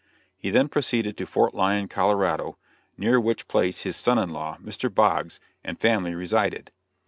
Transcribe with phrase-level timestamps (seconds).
[0.35, 2.57] He then proceeded to Fort Lyon, Colorado,
[2.97, 4.91] near which place his son in law, Mr.
[4.91, 6.71] Boggs, and family, resided.